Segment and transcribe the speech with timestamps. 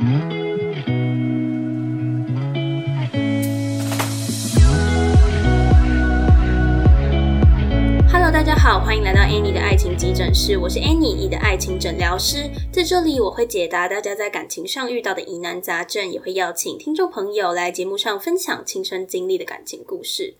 [0.00, 0.08] Hello，
[8.32, 12.48] 大家好，欢迎来到 Annie 的爱情急诊室，我是 Annie，你的爱情诊疗师。
[12.72, 20.32] 在这里，我会解答大家在感情上遇到的疑难杂症，也会邀请听众朋友来节目上分享亲身经历的感情故事。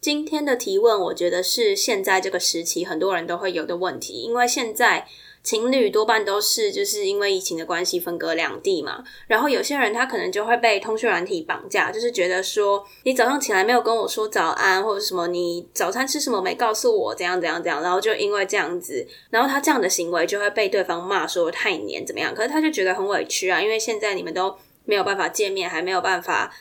[0.00, 5.06] 今天的提问，我觉得是现在这个时期很多人都会有的问题，因为现在
[5.42, 26.52] 情侣多半都是就是因为疫情的关系分隔两地嘛，然后有些人他可能就会被通讯软体绑架，就是觉得说你早上起来没有跟我说早安，或者什么你早餐吃什么没告诉我，怎样怎样怎样，然后就因为这样子，然后他这样的行为就会被对方骂说太黏怎么样，可是他就觉得很委屈啊，因为现在你们都没有办法见面，还没有办法。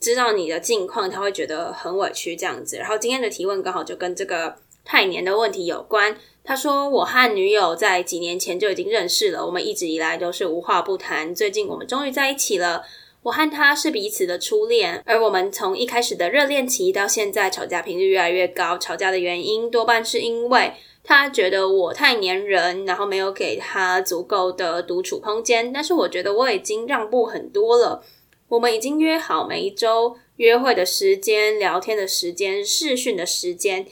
[0.00, 2.76] 知道你的近况，他会觉得很委屈这样子。
[2.76, 4.54] 然后今天的提问刚好就跟这个
[4.84, 6.14] 太黏的问题有关。
[6.46, 11.34] 他说：“我和女友在几年前就已经认识了，我们一直以来都是无话不谈。
[11.34, 12.84] 最近我们终于在一起了。
[13.22, 18.76] 我和他是彼此的初恋，而我们从一开始的热恋期到现在，吵架频率越来越高。
[18.76, 25.72] 吵架的原因多半是因为他觉得我太黏人，然后没有给他足够的独处空间。
[25.72, 28.04] 但是我觉得我已经让步很多了。”
[28.48, 33.86] 我们已经约好每一周约会的时间、聊天的时间、视讯的时间。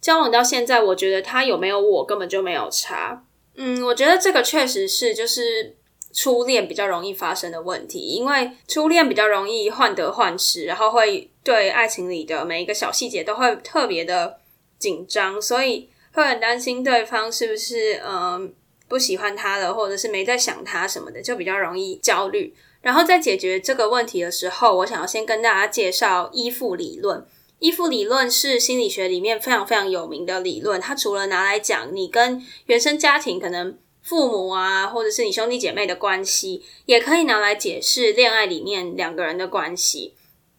[0.00, 3.24] 交往到现在，我觉得他有没有我根本就没有差。
[3.56, 5.74] 嗯，我觉得这个确实是就是
[6.12, 14.38] 初恋比较容易发生的问题，因为初恋比较容易患得患失，然后会对爱情里的每一个小细节都会特别的
[14.78, 18.52] 紧张，所以会很担心对方是不是嗯
[18.88, 22.54] 不喜欢他了，或者是没在想他什么的，就比较容易焦虑。
[22.82, 27.26] 然后在解决这个问题的时候，我想要先跟大家介绍依附理论。
[27.58, 30.80] 依附理论是心理学里面非常非常有名的理论。
[30.80, 40.14] 它除了拿来讲你跟原生家庭，可能父母啊，或者是你兄弟姐妹的关系，也可以拿来解释恋爱里面两个人的关系。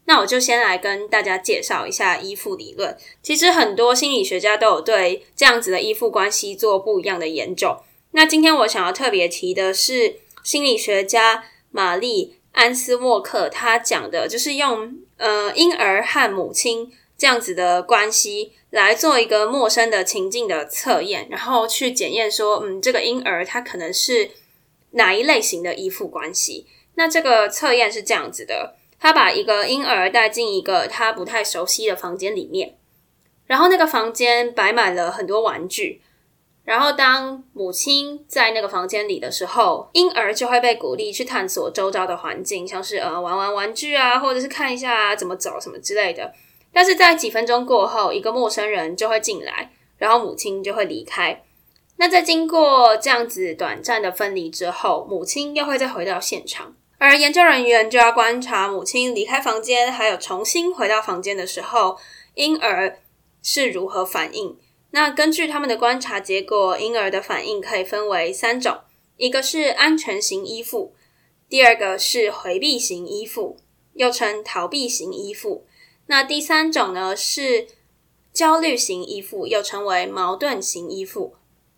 [0.05, 2.97] 那我就先来跟大家介绍一下依附理论。
[3.21, 7.77] 其实很多心理学家都有对这样子的依附关系做不一样的研究。
[8.11, 11.45] 那今天我想要特别提的是心理学家。
[11.69, 24.31] 玛丽安斯沃克他讲的就是用呃婴儿和母亲这样子的关系来做一个陌生的情境的测验，然后去检验说，嗯，这个婴儿他可能是
[24.91, 26.67] 哪一类型的依附关系。
[26.95, 32.75] 那这个测验是这样子的：他把一个婴儿带进一个他不太熟悉的房间里面，
[33.45, 36.01] 然后那个房间摆满了很多玩具。
[36.67, 46.33] 然后，当母亲在那个房间里的时候，婴儿就会被鼓励去探索周遭的环境，像是呃玩玩玩具啊，或者是看一下怎么走什么之类的。
[46.73, 51.41] 但是在几分钟过后，一个陌生人就会进来，然后母亲就会离开。
[51.95, 61.97] 那在经过这样子短暂的分离之后，母亲又会再回到现场，而研究人员就要观察母亲离开房间，还有重新回到房间的时候，
[62.33, 62.99] 婴儿
[63.41, 64.57] 是如何反应。
[64.91, 68.79] 那根据他们的观察结果，婴儿的反应可以分为三种：
[69.17, 70.95] 一个是安全型依附，
[71.49, 73.57] 第二个是回避型依附，
[73.93, 75.65] 又称逃避型依附。
[76.07, 77.67] 那第三种呢是
[78.31, 81.35] 焦虑型依附，又称为矛盾型依附。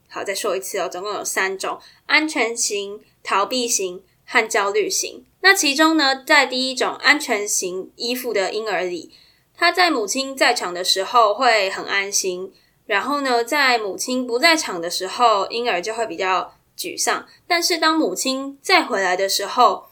[0.07, 5.25] 好，再说一次哦，总共有三种：安全型、逃避型和焦虑型。
[5.41, 9.11] 那其中呢，在第一种安全型依附的婴儿里，
[9.55, 12.53] 他在母亲在场的时候会很安心。
[12.89, 17.27] 然后呢，在母亲不在场的时候，婴儿就会比较沮丧。
[17.45, 19.89] 但是当母亲再回来的时候，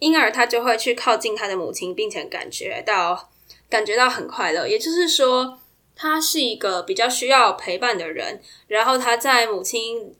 [0.00, 3.30] 婴儿他就会去靠近他的母亲，并且感觉到
[3.70, 4.66] 感觉到很快乐。
[4.66, 5.60] 也就是说，
[5.94, 8.42] 他是一个比较需要陪伴的人。
[8.66, 10.12] 然后他在母亲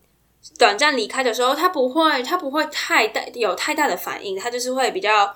[0.56, 5.34] 短暂离开的时候，他不会他不会太大有太大的反应，他就是会比较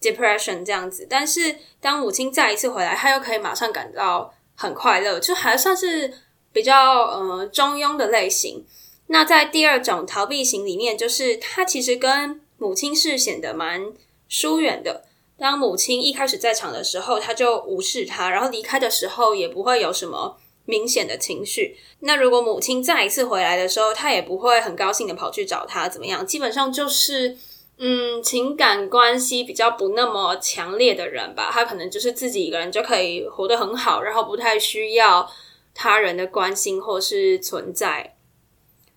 [0.00, 1.06] depression 这样子。
[1.10, 4.32] 但是当母亲再一次回来，他又可以马上感到。
[4.54, 6.12] 很快乐，就还算是
[6.52, 8.64] 比较呃中庸的类型。
[9.08, 13.92] 那在第二种逃避型里面，就是他其实跟母亲是显得蛮
[14.28, 15.04] 疏远的。
[15.38, 21.76] 当母亲一开始在场的时候，他就无视他，然后离开的时候也不会有什么明显的情绪。
[22.00, 26.26] 那如果母亲再一次回来的时候，他也不会很高兴的跑去找他，怎么样？
[26.26, 27.36] 基本上就是。
[27.76, 35.28] 嗯，情感关系比较不那么强烈的人吧，他可能就是自己一个人就可以活得很好，然后不太需要
[35.74, 38.14] 他人的关心或是存在。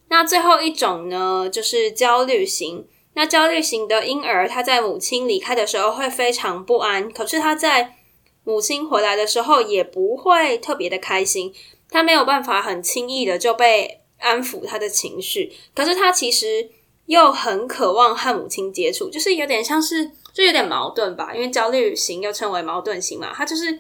[0.10, 2.88] 那最后一种呢，就是焦虑型。
[3.16, 7.96] 那焦虑型的婴儿，他在母亲离开的时候会非常不安，可是他在
[8.44, 11.52] 母亲回来的时候也不会特别的开心，
[11.90, 16.70] 他没有办法很轻易的就被安抚他的情绪，可是他其实。
[17.08, 21.34] 又很渴望和母亲接触，就是有点像是，就有点矛盾吧。
[21.34, 23.80] 因为焦虑型又称为矛盾型嘛，他就是，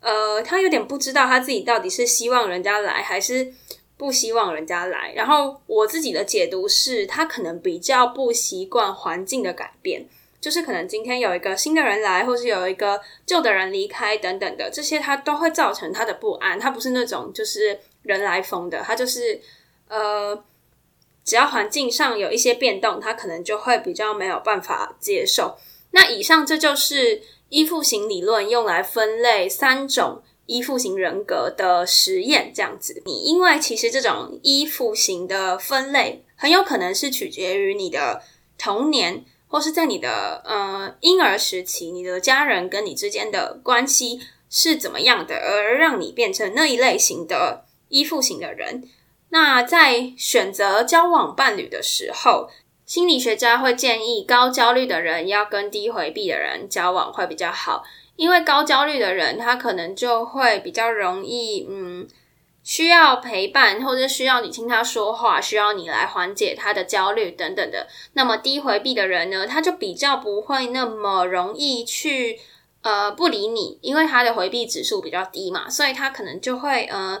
[0.00, 3.54] 呃，他有点不知道他自己到底是希望人家来还是
[3.96, 5.12] 不希望人家来。
[5.14, 10.08] 然后我自己的解读是，他可能比较不习惯环境的改变，
[10.40, 16.58] 就是可能今天有一个新的人来，或是有一个旧的人离开等等的，这些他都会造成他的不安。
[16.58, 19.40] 他不是那种就是人来疯的，他就是
[19.86, 20.42] 呃。
[21.26, 25.58] 只要环境上有一些变动，他可能就会比较没有办法接受。
[25.90, 33.02] 那以上这就是依附型理论用来分类三种依附型人格的实验，这样子。
[33.04, 38.22] 你因为其实这种依附型的分类很有可能是取决于你的
[38.56, 48.88] 童年，或是在你的呃婴儿时期，你的家人跟你之间的关系是怎么样的，而让你变成那一类型的依附型的人。
[49.38, 52.48] 那在选择交往伴侣的时候，
[52.86, 57.84] 心理学家会建议高焦虑的人要跟低回避的人交往会比较好，
[58.16, 62.08] 因为高焦虑的人他可能就会比较容易，嗯，
[62.64, 67.86] 需要陪伴或者需要你听他说话，需要你来缓解他的焦虑等等的。
[68.14, 72.40] 那么低回避的人呢，他就比较不会那么容易去
[72.80, 77.20] 呃不理你，因为他的回避指数比较低嘛，所以他可能就会呃。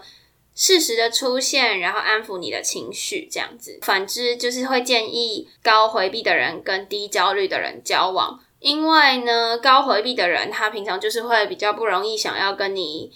[0.56, 3.78] 适时的出现，然后安抚你的情绪，这样子。
[3.82, 13.12] 反之，就是会建议高回避的人跟低焦虑的人交往，因为呢，高回避的人他平常就是会比较不容易想要跟你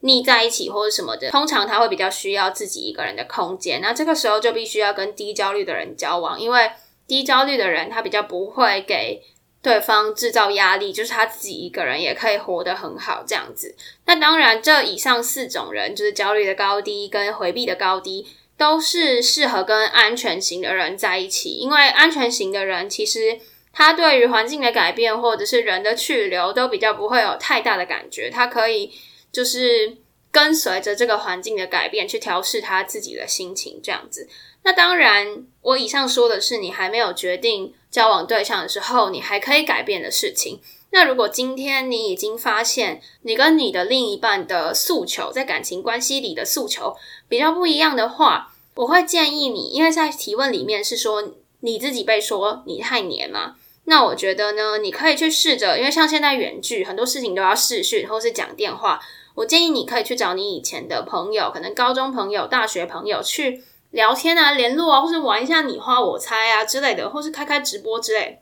[0.00, 3.80] 腻在一起或者什么的，通常他会比较需要自己一个人的空间。
[3.80, 6.70] 那这个时候就必须要跟低焦虑的人交往，因为
[7.06, 9.22] 低焦虑的人他比较不会给。
[9.62, 13.76] 对方制造压力，就是他自己一个人也可以活得很好，这样子。
[14.06, 18.26] 那当然，这以上四种人，就是焦虑的高低跟回避的高低，
[18.56, 21.50] 都是适合跟安全型的人在一起。
[21.50, 23.38] 因为安全型的人，其实
[23.72, 28.28] 他对于环境的改变或者是人的去留，都比较不会有太大的感觉。
[28.28, 28.92] 他可以
[29.30, 29.96] 就是
[30.32, 34.28] 跟随着这个环境的改变去调试他自己的心情，这样子。
[34.64, 40.60] 那当然，我以上说的是你还没有决定交往对象的时候，你还可以改变的事情。
[40.90, 46.94] 那如果今天你已经发现你跟你的另一半的诉求，在感情关系里的诉求
[47.28, 53.56] 比较不一样的话，我会建议你，因为在提问里面是说你自己被说你太黏嘛。
[53.86, 59.00] 那我觉得呢，你可以去试着，因为像现在远距，很多事情都要视讯或是讲电话。
[59.34, 63.64] 我建议你可以去找你以前的朋友，可能高中朋友、大学朋友去。
[63.92, 68.40] 聊天啊，联络啊，或是玩一下你画我猜啊之类的，或是开开直播之类，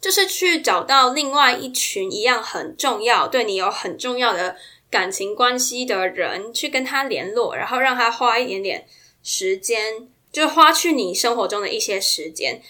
[0.00, 4.56] 就是去找到另外一群一样很重要、对你有很重要的
[4.90, 8.86] 感情关系的人，去跟他联络，然后让他花一点点
[9.22, 12.62] 时间，就花去你生活中的一些时间，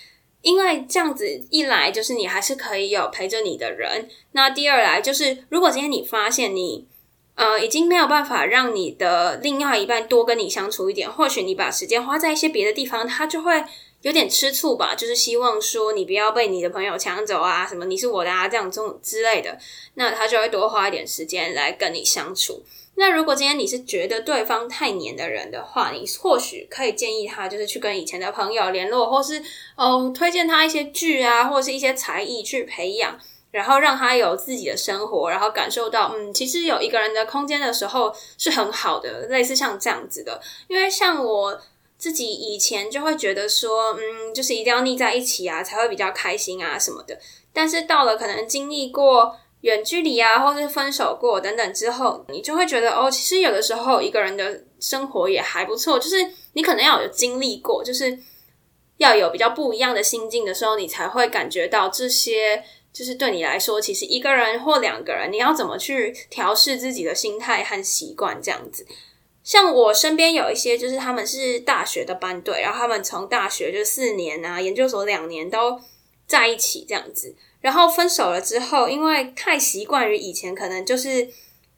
[0.43, 6.87] 因为这样子一来，就是你还是可以有陪着你的人；那第二来，就是如果今天你发现你。
[7.41, 11.11] 呃，已经没有办法让你的另外一半多跟你相处一点。
[11.11, 13.65] 或许你把时间花在一些别的地方，他就会
[14.03, 14.95] 有点吃醋吧。
[14.95, 19.59] 就是希望说你不要被你的朋友抢走啊，什么你是我的啊，这样这种之类的。
[19.95, 22.63] 那他就会多花一点时间来跟你相处。
[22.97, 29.43] 那如果今天你是觉得对方太黏的人的话，你或许可以建议他，就是去跟以前的朋友联络，或是
[29.77, 33.19] 哦推荐他一些剧啊，或者是一些才艺去培养。
[33.53, 40.41] 然后让他有自己的生活，然后感受到，嗯，其实有一个人的空间的时候是很好的，类似像这样子的。
[40.69, 41.61] 因为像我
[41.99, 47.19] 自己以前就会觉得说，嗯，就是一定要腻在一起啊，才会比较开心啊什么的。
[47.53, 55.99] 但是到了可能经历过远距离啊，或是分手过等等之后，你就会觉得，哦，其实有的时候一个人的生活也还不错。
[55.99, 58.17] 就是你可能要有经历过，就是
[58.99, 62.63] 要有比较不一样的心境的时候，你才会感觉到这些。
[62.93, 68.87] 就是对你来说，其实一个人或两个人，你要怎么去调试自己的心态和习惯这样子？
[69.43, 75.81] 像我身边有一些，就是他们是大学的班队，然后他们从大学就四年啊，研究所两年都
[76.27, 81.29] 在一起这样子，然后分手了之后，因为太习惯于以前可能就是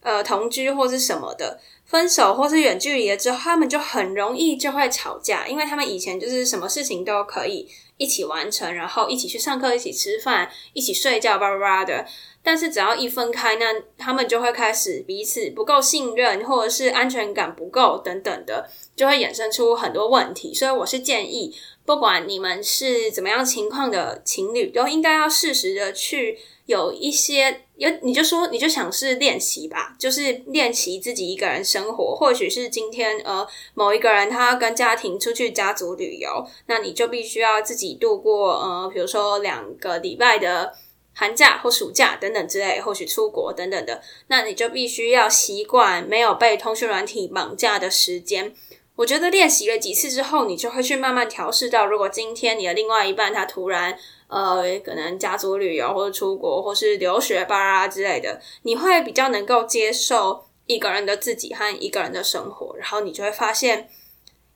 [0.01, 7.69] 呃同居或是什么的，分手或是远距离了之后，他们就很容易就会吵架，因为他们以前就是什么事情都可以。
[8.03, 12.05] 一起完成，然后一起去上课，一起吃饭，一起睡觉，叭叭叭的。
[12.43, 13.67] 但是只要一分开，那
[13.97, 20.55] 他们就会开始彼此不够信任，或者是安全感不够等等的，就会衍生出很多问题。
[20.55, 32.15] 所以我是建议，不管你们是怎么样情况的情侣，都应该要适时的去有一些有，你就说你就想是练习吧，就是练习自己一个人生活。
[32.15, 40.73] 或许是今天呃某一个人他要跟家庭出去家族旅游，那你就必须要自己度过呃比如说两个礼拜的
[41.15, 48.55] 寒假或暑假等等之类，或许出国等等的，那你就必须要习惯没有被通讯软体绑架的时间。
[49.03, 63.91] 我觉得练习了几次之后，你就会去慢慢调试到，如果今天你的另外一半他突然呃，可能家族旅游或者出国或是留学吧啊之类的，你会比较能够接受一个人的自己和一个人的生活，然后你就会发现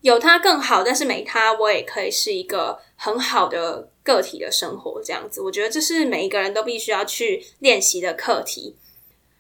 [0.03, 5.43] 有他更好，但是没他我也可以是一个很好的个体的生活，这样子。
[5.43, 8.77] 我觉得这是每一个人都必须要去练习的课题。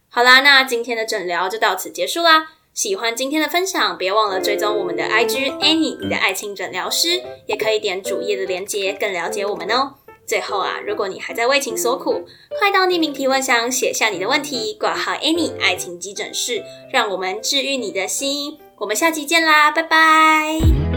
[0.08, 2.55] 好啦，那今天的诊疗就到此结束啦。
[2.76, 9.94] 喜欢今天的分享，别忘了追踪我们的 IG Annie，你的爱情诊疗师，也可以点主页的链接，更了解我们哦。
[10.26, 12.26] 最后啊，如果你还在为情所苦，
[12.60, 18.58] 快到匿名提问箱写下你的问题，挂号 Annie 爱情急诊室，让我们治愈你的心。
[18.76, 20.95] 我们下期见啦，拜拜。